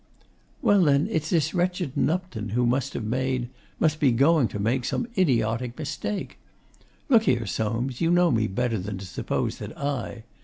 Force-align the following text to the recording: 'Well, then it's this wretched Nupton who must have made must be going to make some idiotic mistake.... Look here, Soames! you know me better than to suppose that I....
'Well, 0.63 0.81
then 0.83 1.07
it's 1.11 1.29
this 1.29 1.53
wretched 1.53 1.95
Nupton 1.95 2.53
who 2.53 2.65
must 2.65 2.95
have 2.95 3.03
made 3.03 3.49
must 3.79 3.99
be 3.99 4.11
going 4.11 4.47
to 4.47 4.57
make 4.57 4.83
some 4.83 5.05
idiotic 5.15 5.77
mistake.... 5.77 6.39
Look 7.07 7.25
here, 7.25 7.45
Soames! 7.45 8.01
you 8.01 8.09
know 8.09 8.31
me 8.31 8.47
better 8.47 8.79
than 8.79 8.97
to 8.97 9.05
suppose 9.05 9.59
that 9.59 9.77
I.... 9.77 10.23